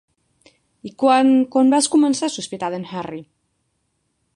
I 0.89 0.93
quan... 1.03 1.29
Quan 1.57 1.71
vas 1.75 1.91
començar 1.97 2.31
a 2.31 2.35
sospitar 2.39 2.75
d'en 2.77 2.89
Harry? 2.95 3.23